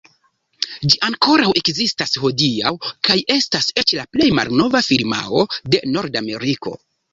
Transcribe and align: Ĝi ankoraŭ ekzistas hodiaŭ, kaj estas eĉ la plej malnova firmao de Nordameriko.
Ĝi 0.91 0.95
ankoraŭ 1.07 1.49
ekzistas 1.61 2.15
hodiaŭ, 2.23 2.73
kaj 3.09 3.19
estas 3.35 3.69
eĉ 3.83 3.95
la 4.01 4.07
plej 4.17 4.33
malnova 4.41 4.85
firmao 4.91 5.47
de 5.77 5.85
Nordameriko. 5.95 6.77